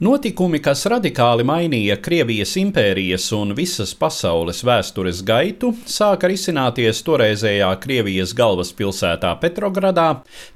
[0.00, 8.32] Notikumi, kas radikāli mainīja Krievijas impērijas un visas pasaules vēstures gaitu, sāka risināties toreizējā Krievijas
[8.38, 10.06] galvaspilsētā Petrogradā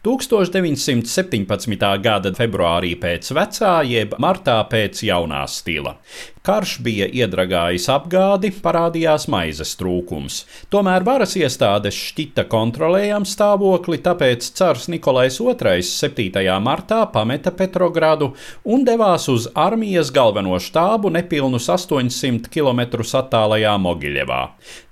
[0.08, 1.90] 1917.
[2.06, 5.98] gada februārī pēc vecā jeb martā pēc jaunā stila.
[6.44, 10.42] Karš bija iedragājis apgādi, parādījās maizes trūkums.
[10.68, 16.44] Tomēr varas iestādes šķita kontrolējam stāvokli, tāpēc cars Nikolais II 7.
[16.60, 18.34] martā pameta Petrogradu
[18.68, 24.42] un devās uz armijas galveno štābu nepilnus 800 km attālajā Mogiļevā.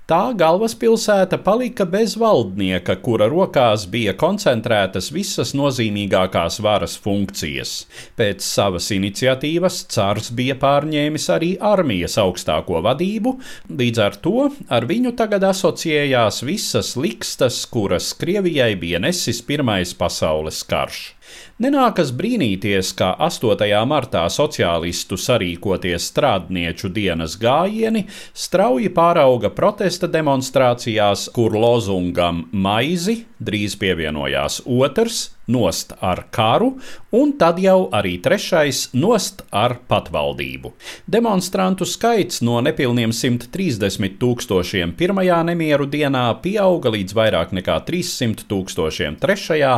[0.03, 7.71] Tā galvaspilsēta palika bez valdnieka, kura rokās bija koncentrētas visas nozīmīgākās varas funkcijas.
[8.19, 13.37] Pēc savas iniciatīvas cars bija pārņēmis arī armijas augstāko vadību,
[13.71, 20.65] līdz ar to ar viņu tagad asociējās visas likstas, kuras Krievijai bija nesis Pirmais pasaules
[20.67, 21.13] karš.
[21.61, 23.67] Nenākas brīnīties, ka 8.
[23.87, 34.63] martā sociālistu sarīkotie strādnieču dienas gājieni strauji pārauga protesta demonstrācijās, kur lozungam maizi drīz pievienojās
[34.65, 36.73] otrs nost ar karu,
[37.11, 40.73] un tad jau arī trešais nost ar patvaldību.
[41.05, 49.19] Demonstrantu skaits no nepilniem 130 tūkstošiem pirmajā nemieru dienā pieauga līdz vairāk nekā 300 tūkstošiem
[49.21, 49.73] trešajā,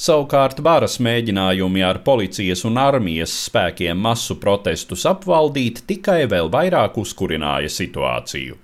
[0.00, 7.70] savukārt varas mēģinājumi ar policijas un armijas spēkiem masu protestus apvaldīt tikai vēl vairāk uzkurināja
[7.72, 8.56] situāciju.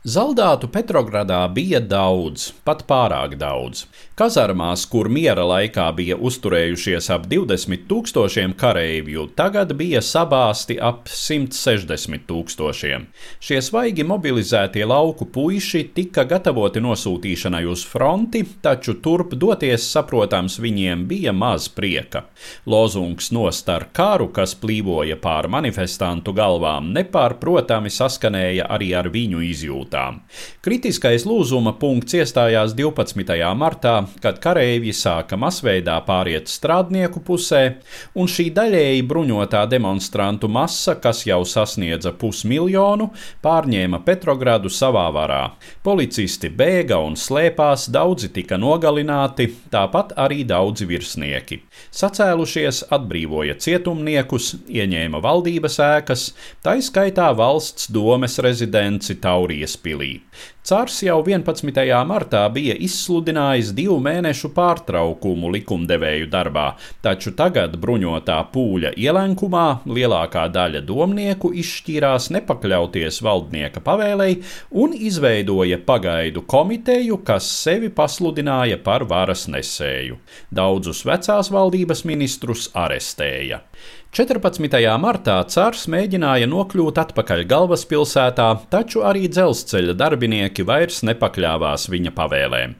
[0.00, 3.82] Zaldātu Petrogradā bija daudz, pat pārāk daudz.
[4.16, 12.24] Kazarmās, kur miera laikā bija uzturējušies ap 20 tūkstošiem kareivju, tagad bija sabāsti ap 160
[12.30, 13.04] tūkstošiem.
[13.44, 21.04] Šie svaigi mobilizētie lauku puiši tika gatavoti nosūtīšanai uz fronti, taču turp doties, saprotams, viņiem
[21.12, 22.24] bija maz prieka.
[22.64, 29.89] Lozungs nost ar karu, kas plīvoja pār manifestantu galvām, nepārprotami saskanēja arī ar viņu izjūtu
[29.90, 30.20] sajūtām.
[30.62, 33.54] Kritiskais lūzuma punkts iestājās 12.
[33.56, 37.80] martā, kad kareivji sāka masveidā pāriet strādnieku pusē,
[38.14, 43.10] un šī daļēji bruņotā demonstrantu masa, kas jau sasniedza pusmiljonu,
[43.42, 45.56] pārņēma Petrogradu savā varā.
[45.82, 51.62] Policisti bēga un slēpās, daudzi tika nogalināti, tāpat arī daudzi virsnieki.
[51.90, 56.26] Sacēlušies atbrīvoja cietumniekus, ieņēma valdības ēkas,
[56.62, 60.24] tā izskaitā valsts domes rezidenci Taurijas Billy.
[60.70, 61.80] Cārs jau 11.
[62.06, 66.66] martā bija izsludinājis divu mēnešu pārtraukumu likumdevēju darbā,
[67.02, 74.36] taču tagad bruņotā pūļa ielenkumā lielākā daļa domnieku izšķīrās nepakļauties valdnieka pavēlei
[74.84, 80.22] un izveidoja pagaidu komiteju, kas sevi pasludināja par varas nesēju.
[80.54, 83.64] Daudzus vecās valdības ministrus arestēja.
[84.10, 84.66] 14.
[84.98, 92.76] martā cārs mēģināja nokļūt atpakaļ galvaspilsētā, taču arī dzelzceļa darbinieki vairs nepakļāvās viņa pavēlēm.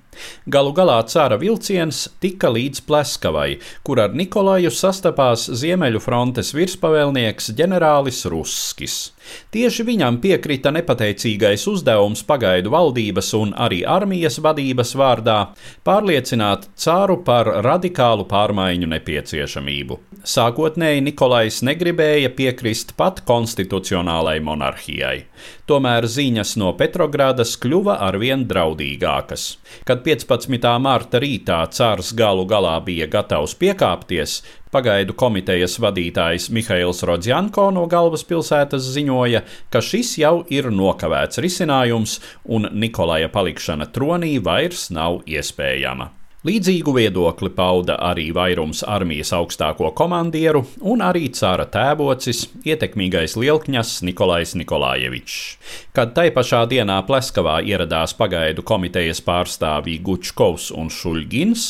[0.51, 8.25] Galu galā cara vilciens tika līdz Pleskavai, kur ar Nikolaju sastapās Ziemeļu frontes virspavēlnieks ģenerālis
[8.31, 8.99] Russkis.
[9.55, 15.39] Tieši viņam piekrita nepateicīgais uzdevums pagaidu valdības un arī armijas vadības vārdā
[15.87, 19.99] pārliecināt cāru par radikālu pārmaiņu nepieciešamību.
[20.27, 25.25] Sākotnēji Nikolais negribēja piekrist pat konstitucionālai monarhijai.
[25.71, 29.47] Tomēr ziņas no Petrogradas kļuva arvien draudīgākas.
[29.89, 30.65] Kad 15.
[30.83, 34.41] mārta rītā cārs galu galā bija gatavs piekāpties,
[34.75, 42.19] pagaidu komitejas vadītājs Mihails Rodzjanko no galvaspilsētas ziņoja, ka šis jau ir nokavēts risinājums
[42.51, 46.11] un Nikolaja palikšana tronī vairs nav iespējama.
[46.41, 54.55] Līdzīgu viedokli pauda arī vairums armijas augstāko komandieru un arī cara tēvocis, ietekmīgais lielkņas Nikolais
[54.57, 55.35] Nikolājevičs.
[55.93, 61.67] Kad tai pašā dienā Pleskavā ieradās pagaidu komitejas pārstāvji Gučkovs un Šuļgins,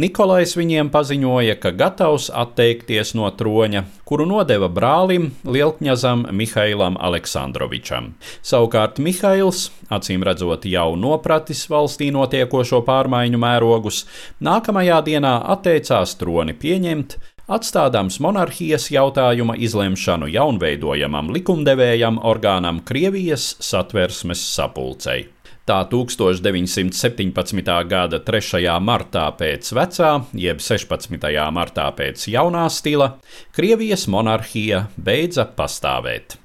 [0.00, 8.14] Nikolais viņiem paziņoja, ka gatavs atteikties no troņa, kuru nodeva brālim Lielkņazam Mihailam Aleksandrovičam.
[8.40, 14.04] Savukārt Mihails, acīm redzot, jau nopratis valstī notiekošo pārmaiņu mērogus,
[14.44, 17.16] Nākamajā dienā atteicās troni pieņemt,
[17.48, 25.28] atstādams monarhijas jautājuma izlemšanu jaunveidojamam likumdevējam orgānam Krievijas satversmes sapulcei.
[25.64, 27.68] Tā 1917.
[27.88, 28.64] gada 3.
[28.84, 31.16] martā pēc vecā, jeb 16.
[31.56, 33.14] martā pēc jaunā stila,
[33.56, 36.36] Krievijas monarhija beidza pastāvēt.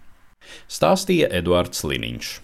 [0.71, 2.29] Stāstīja Eduards Liniņš.